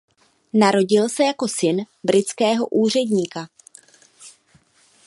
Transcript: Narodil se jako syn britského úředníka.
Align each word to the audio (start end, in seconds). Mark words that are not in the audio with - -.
Narodil 0.53 1.09
se 1.09 1.23
jako 1.23 1.47
syn 1.47 1.85
britského 2.03 2.67
úředníka. 2.67 3.47